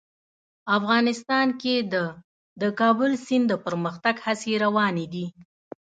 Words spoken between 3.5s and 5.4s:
د پرمختګ هڅې روانې دي.